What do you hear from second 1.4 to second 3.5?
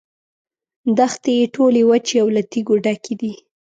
ټولې وچې او له تیږو ډکې دي.